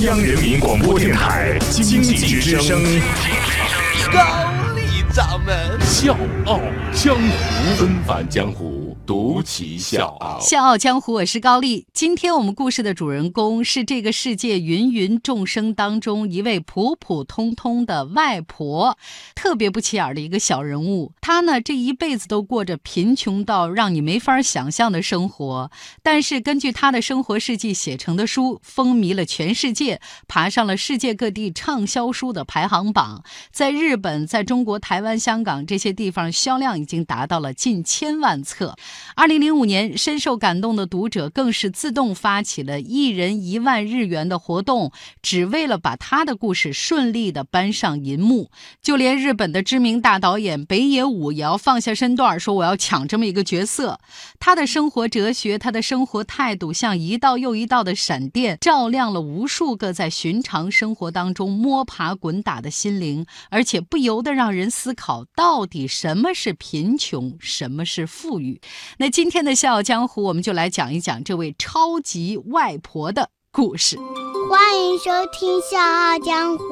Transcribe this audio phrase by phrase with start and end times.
[0.00, 2.82] 央人民广播电台经济之声，
[4.10, 5.78] 高丽掌门。
[5.82, 6.16] 笑
[6.46, 6.58] 傲
[6.92, 10.38] 江湖，纷繁江湖，独骑笑傲。
[10.40, 11.86] 笑傲江湖，我是高丽。
[11.92, 18.96] 今天我们故事的主人公是这个世界芸芸众生当中一位普普通通的外婆，
[19.34, 21.12] 特别不起眼的一个小人物。
[21.20, 25.70] 她呢，这一辈子都过着贫穷到让你没法想象的生活。
[26.02, 33.24] 但是根据她的生活事迹写成的书，风靡了全世界，爬上了世界各地畅销书的排行榜。
[33.50, 38.76] 在日本、在中国台湾、香港这些地方，销量已经达到了近千万册。
[39.14, 44.92] 二零零五年，深受感动的读者更是自动发起了一人一万日元的活动，
[45.22, 48.50] 只为了把他的故事顺利的搬上银幕。
[48.80, 54.00] 就连日本的知名大导演北野武也要放下身段，说我要抢这么一个角色。
[54.40, 68.60] 他的生活哲学，他的生活态度，像一道又一道的闪电，照亮了无数个在寻常生活当中摸爬滚打的心灵，而且不由得让人思考，到底什么是贫穷，什么是富裕。
[68.98, 73.98] 那今天的《笑傲江湖》，我们就来讲一讲这位超级外婆的故事。
[74.50, 76.64] 欢迎收听《笑傲江湖》，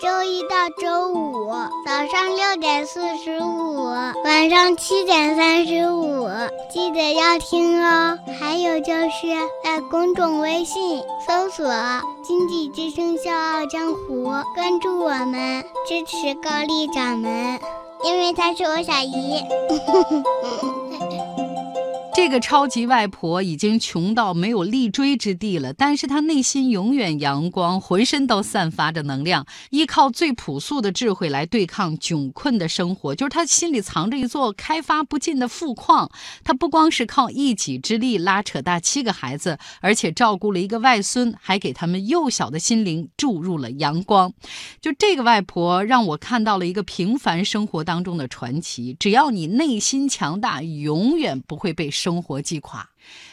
[0.00, 1.50] 周一到周五
[1.84, 3.84] 早上六点四十五，
[4.24, 6.28] 晚上七点三十五，
[6.72, 8.18] 记得要听哦。
[8.38, 9.26] 还有就是
[9.62, 11.66] 在公众微信搜索
[12.24, 17.60] “经济之声笑傲江湖”，关注我们，支持高丽掌门，
[18.04, 19.42] 因为他是我小姨。
[22.12, 33.14] 这个超级外婆已经穷到没有立锥之地了，但是她内心永远阳光，浑身都散发着能量，依靠最朴素的智慧来对抗窘困的生活。
[33.14, 36.10] 就是她心里藏着一座开发不尽的富矿。
[36.42, 44.32] 她不光是靠一己之力拉扯大七个孩子，而且照顾了一个外孙，还给他们幼小的心灵注入了阳光。
[44.80, 48.96] 就这个外婆，让我看到了一个平凡生活当中的传奇。
[48.98, 52.88] 只要你内心强大，永远不会被生活击垮。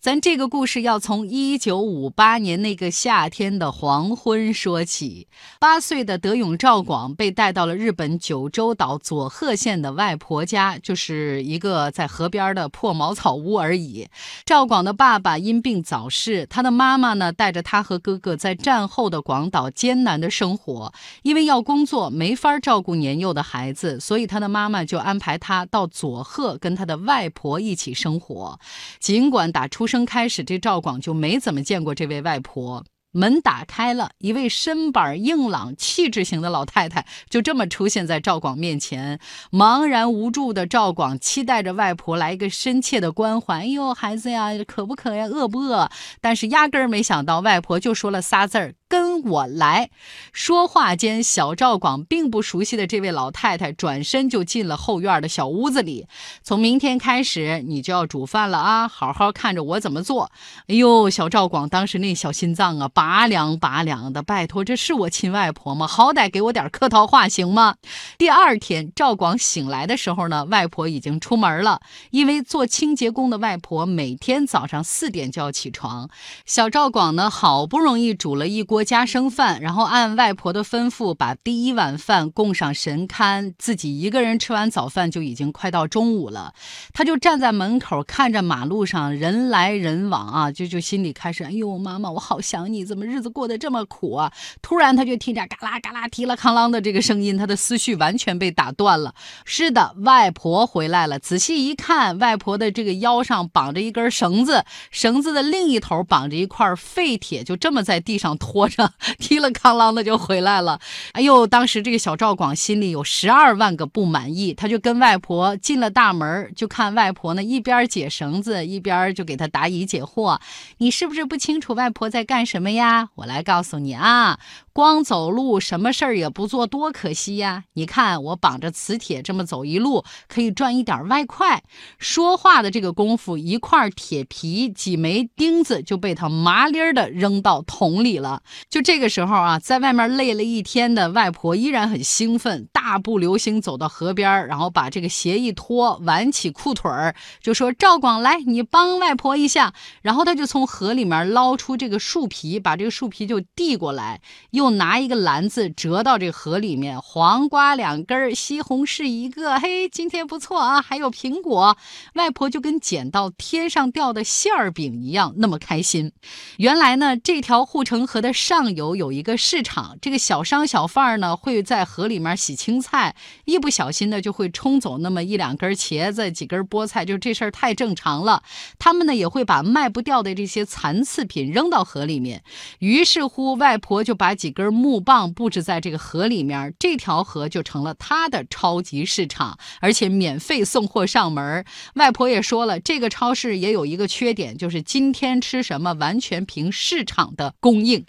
[0.00, 5.28] 咱这个故事要从一九五八年那个夏天的黄昏说起。
[5.58, 14.08] 八岁的德永赵广被带到了日本九州岛佐贺县的外婆家，就是一个在河边的破茅草屋而已。
[14.46, 28.58] 赵广的爸爸因病早逝，他的妈妈呢带着他和哥哥在战后的广岛艰难的生活，因为要工作没法照顾年幼的孩子，所以他的妈妈就安排他到佐贺跟他的外婆一起生活。
[28.98, 32.84] 尽管打出生开始，这赵广就没怎么见过这位外婆。
[33.12, 39.18] 门打开了，一位身板硬朗、气质型的老太太就这么出现在赵广面前。
[39.50, 45.24] 茫然无助的赵广期待着外婆来一个深切的关怀：“哎呦，孩子呀，渴不渴呀？
[45.26, 45.90] 饿不饿？”
[46.22, 48.74] 但是压根儿没想到，外婆就说了仨字儿。
[48.90, 49.90] 跟我来
[50.32, 56.08] 说话间，小赵广并不熟悉的这位老太太转身就进了后院的小屋子里。
[56.42, 58.88] 从明天开始，你就要煮饭了啊！
[58.88, 60.32] 好好看着我怎么做。
[60.66, 64.22] 哎呦，小赵广当时那小心脏啊，拔凉拔凉的。
[64.22, 65.86] 拜托，这是我亲外婆吗？
[65.86, 67.76] 好歹给我点客套话行吗？
[68.18, 71.80] 第二天，赵广醒来的时候呢，外婆已经出门了。
[72.10, 76.10] 因为做清洁工的外婆每天早上四点就要起床。
[76.44, 78.79] 小赵广呢，好不容易煮了一锅。
[78.84, 86.54] 家生饭，然后按外婆的吩咐把第一碗饭供上神龛，自己一个人吃完早饭就已经快到中午了。
[86.92, 94.32] 他就站在门口看着马路上人来人往啊，就就心里开始，哎呦妈妈，我好想你，怎么日子过得这么苦啊？
[94.62, 99.14] 突然他就听见嘎啦嘎啦、提了康啷的这个声音，他的思绪完全被打断了。
[99.44, 101.18] 是的，外婆回来了。
[101.18, 108.69] 仔细一看，外婆的这个腰上绑着一根绳子，绳子的另一头绑着一块废铁，就这么在地上拖。
[108.70, 110.80] 上 踢了康啷的就回来了，
[111.12, 111.46] 哎呦！
[111.46, 120.38] 当时这个小赵广心里有十二万个不满意，他就跟外婆进了大门，就看外婆呢一边解绳子，一边就给他答疑解惑。
[120.78, 123.08] 你是不是不清楚外婆在干什么呀？
[123.16, 124.38] 我来告诉你啊。
[124.72, 127.64] 光走路什么事儿也不做，多可惜呀！
[127.74, 131.62] 你看我绑着磁铁这么走一路，可以赚一点外快。
[131.98, 138.42] 说话的这个功夫，一块铁皮、几枚钉子就被他麻利儿的扔到桶里了。
[138.68, 154.20] 就这个时候啊，在外面累了一天的外婆依然很兴奋，大步流星走到河边，然后把这个鞋一脱，挽起裤腿儿，就说：“赵广来，你帮外婆一下。”然后他就从河里面捞出这个树皮，把这个树皮就递过来。
[154.60, 161.78] 又拿一个篮子折到这河里面，黄瓜两根，西红柿一个，嘿，今天不错啊，还有苹果。
[162.12, 166.12] 外婆就跟捡到天上掉的馅儿饼一样，那么开心。
[166.58, 173.16] 原来呢，这条护城河的上游有一个市场，这个小商小贩儿呢会在河里面洗青菜，
[173.46, 178.42] 一不小心呢就会冲走那么一两根茄子、几根菠菜，就这事儿太正常了。
[178.78, 182.42] 他们呢也会把卖不掉的这些残次品扔到河里面。
[182.80, 191.64] 于是乎，外婆就把几根木棒布置在这个河里面，这条河就成了他的超级市场，而且免费送货上门。
[191.94, 198.04] 外婆也说了，这个超市也有一个缺点，就是今天吃什么完全凭市场的供应。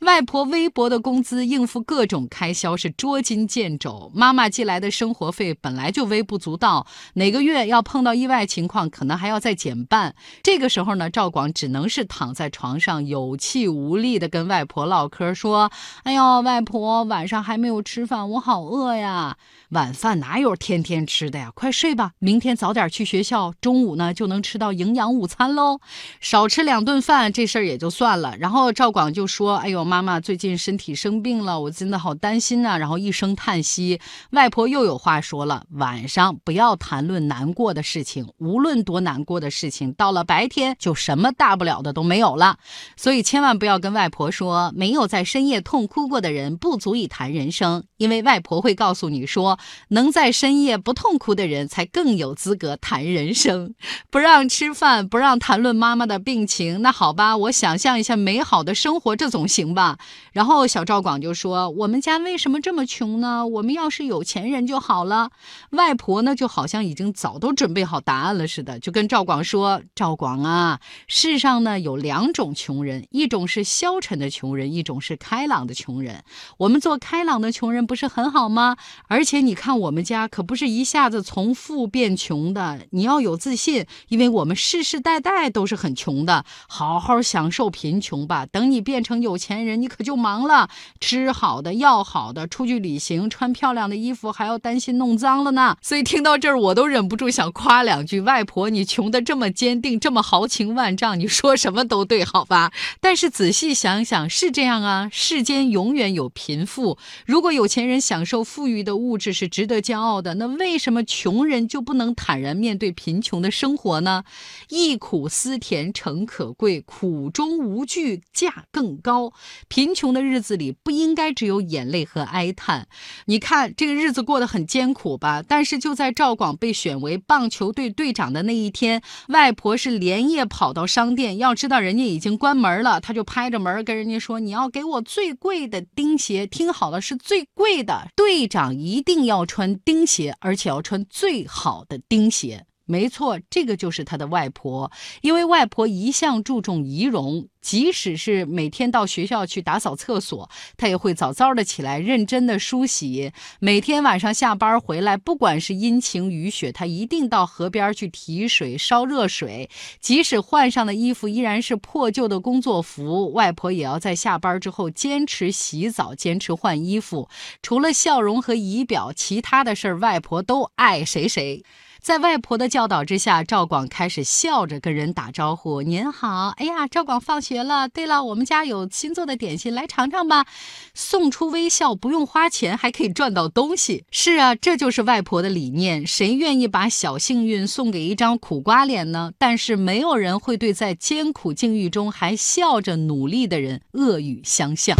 [0.00, 10.14] 外婆微薄的工资应付各种开销是捉襟见肘，妈妈寄来的生活费本来就微不足道，哪个月要碰到意外情况，可能还要再减半。
[10.42, 15.70] 这个时候呢，赵广只能是躺在床上有气无力的跟外婆唠嗑，说
[16.04, 19.36] ：“哎呦，外婆，晚上还没有吃饭，我好饿呀！
[19.70, 21.50] 晚饭哪有天天吃的呀？
[21.54, 25.80] 快睡吧，明天早点去学校，中午呢就能吃到营养午餐喽。
[26.20, 32.76] 少吃两顿饭，这事儿也就算了。”然后赵广就说：“哎呦。”妈妈最近身体生病了，我真的好担心呐。
[32.76, 42.58] 然后一声叹息，外婆又有话说了：晚上不要谈论难过的事情，无论多难过的事情，到了白天就什么大不了的都没有了。
[42.96, 49.55] 所以千万不要跟外婆说，没有在深夜痛哭过的人不足以谈人生，因为外婆会告诉你说，
[49.88, 53.74] 能在深夜不痛哭的人才更有资格谈人生。
[54.10, 59.66] 不让吃饭，不让谈论妈妈的病情，那好吧，我想象一下美好的生活，这总行。
[59.76, 59.98] 吧，
[60.32, 63.46] 然后小赵广就说：“我们家为什么这么穷呢？
[63.46, 65.30] 我们要是有钱人就好了。”
[65.70, 76.22] 外婆呢，就好像已经早都准备好答案了似的，就跟赵广说：“赵广啊，世上呢有两种穷人，一种是消沉的穷人，一种是开朗的穷人。
[76.56, 78.76] 我们做开朗的穷人不是很好吗？
[79.08, 88.46] 而且你看我们家可不是一下子从富变穷的，你要有自信，因为我们世世代代都是很穷的，好好享受贫穷吧。
[88.46, 90.68] 等你变成有钱。”人你可就忙了，
[91.00, 95.76] 吃好的，要好的，出去旅行，穿漂亮的衣服，还要担心弄脏了呢。
[95.80, 102.70] 所以听到这儿，我都忍不住想夸两句：外婆，你穷的这么坚定，这么豪情万丈，你说什么都对，好吧？
[103.00, 106.98] 但是仔细想想，是这样啊，世间永远有贫富。
[107.24, 114.24] 如果有钱人享受富裕的物质是值得骄傲的，那为什么穷人就不能坦然面对贫穷的生活呢？
[114.70, 119.34] 忆苦思甜诚可贵，苦中无惧价更高。
[119.68, 122.88] 贫穷的日子里不应该只有眼泪和哀叹。
[123.26, 125.44] 你看这个日子过得很艰苦吧？
[125.46, 138.08] 但是就在赵广被选为棒球队队长的那一天，外婆是连夜跑到商店，要知道人家已经关门了，他就拍着门跟人家说：“你要给我最贵的钉鞋，听好了，是最贵的。
[138.16, 144.90] 队长一定要穿钉鞋，而且要穿最好的钉鞋。”没错，这个就是他的外婆，
[145.20, 153.32] 因为外婆一向注重仪容，即使是每天到学校去打扫厕所，她也会早早的起来认真的梳洗。
[153.58, 159.68] 每天晚上下班回来，不管是阴晴雨雪，她一定到河边去提水烧热水。
[160.00, 167.28] 即使换上的衣服依然是破旧的工作服，外婆也要在下班之后坚持洗澡，坚持换衣服。
[167.62, 171.64] 除了笑容和仪表，其他的事儿，外婆都爱谁谁。
[172.06, 177.88] 在外婆的教导之下，赵广开始笑着跟人打招呼：“您好，哎呀，赵广放学了。
[177.88, 180.46] 对了，我们家有新做的点心，来尝尝吧。”
[180.94, 184.04] 送出微笑，不用花钱，还可以赚到东西。
[184.12, 186.06] 是啊，这就是外婆的理念。
[186.06, 189.32] 谁愿意把小幸运送给一张苦瓜脸呢？
[189.36, 194.96] 但是没有人会对在艰苦境遇中还笑着努力的人恶语相向。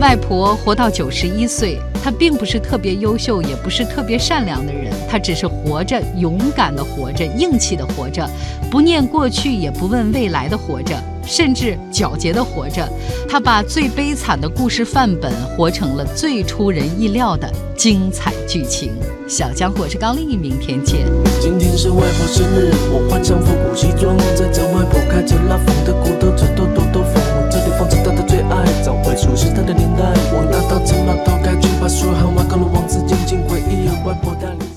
[0.00, 8.26] 外婆活到九十一岁，她并不是特别优秀，也不是特别善良的人，她只是活着，勇敢的活着，硬气的活着，
[8.70, 10.96] 不念过去，也不问未来的活着。
[11.26, 12.88] 甚至皎洁的活着，
[13.28, 18.94] 她把最悲惨的故事范本活成了最出人意料的精彩剧情。
[19.28, 21.00] 小江，我是高丽，明天见。
[21.40, 27.19] 今天是外婆生日，我换上复古西装，在郊外铺开着拉风的骨头，直哆哆哆。
[28.42, 30.14] 爱，找回属实他的年代。
[30.32, 33.88] 我拿到这把刀，开去把所有和马格王子紧紧回忆。
[34.06, 34.69] 外婆带领。